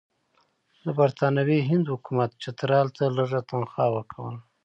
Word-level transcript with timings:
د 0.85 0.87
برټانوي 0.99 1.59
هند 1.69 1.85
حکومت 1.93 2.29
چترال 2.43 2.87
ته 2.97 3.03
لږه 3.17 3.41
تنخوا 3.49 3.85
ورکوله. 3.91 4.39